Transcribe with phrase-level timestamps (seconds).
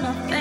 [0.00, 0.37] my face.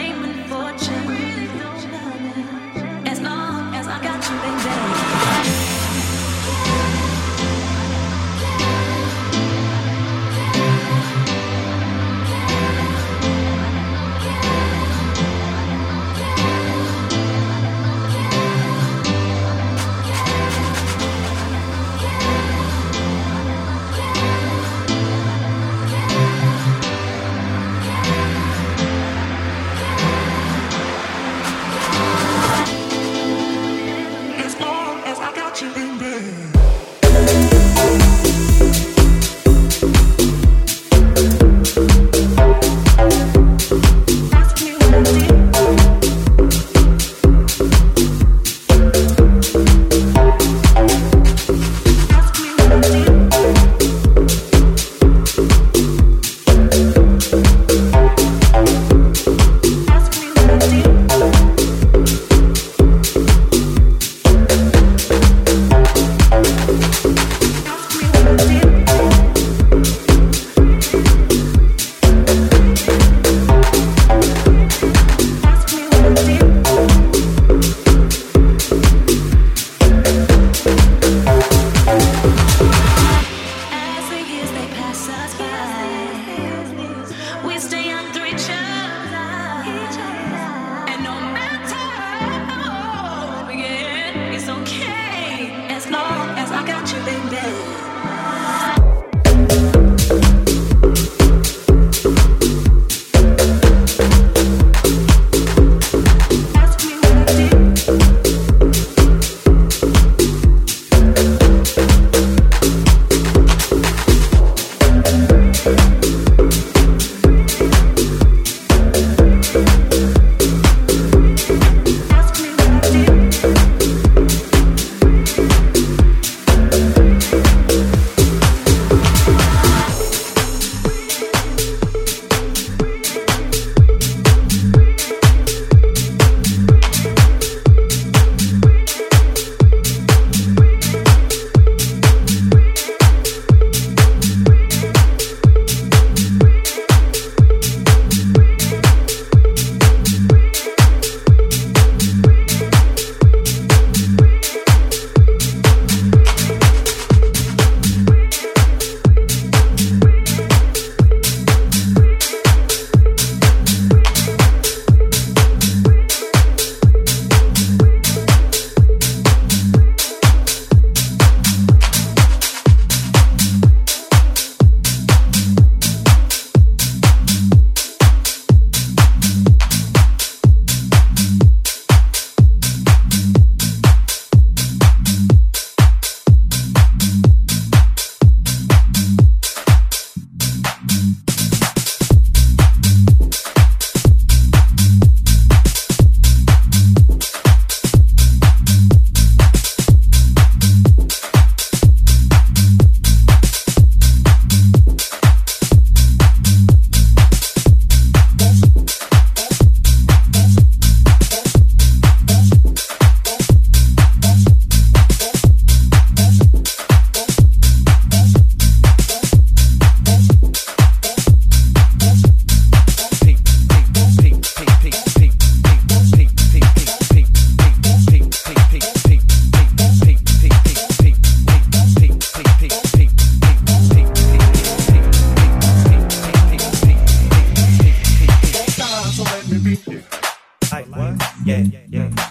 [241.48, 241.94] Mm-hmm.
[241.94, 242.28] yeah, yeah.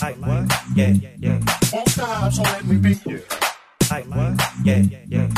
[0.00, 0.52] I what?
[0.74, 1.38] Yeah, yeah.
[1.76, 2.96] On time, so let me be.
[3.04, 3.18] Yeah.
[3.90, 4.40] I what?
[4.64, 5.28] Yeah, yeah.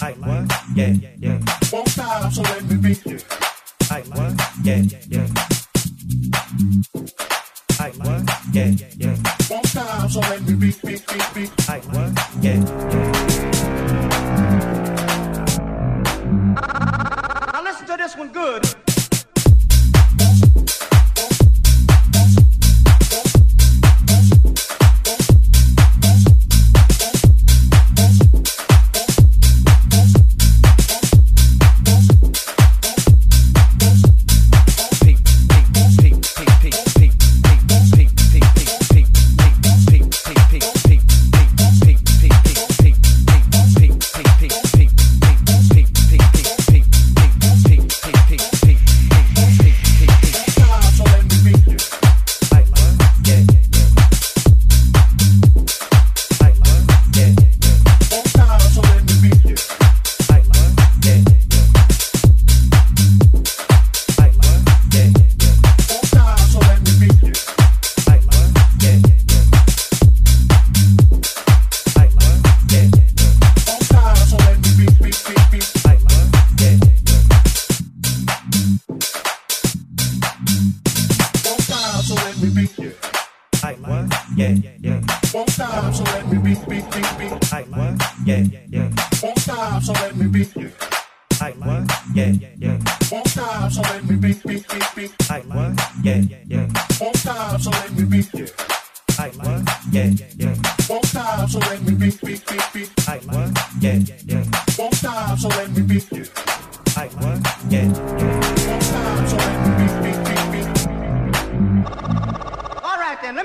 [0.00, 0.52] I what?
[0.76, 1.40] Yeah, yeah.
[1.72, 2.96] On time, so let me be.
[3.04, 3.18] Yeah.
[3.90, 4.40] I what?
[4.62, 4.82] Yeah.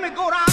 [0.08, 0.45] me go down.